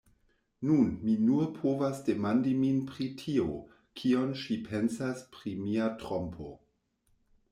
[0.67, 3.45] Nun, mi nur povas demandi min pri tio,
[4.01, 6.49] kion ŝi pensas pri mia trompo.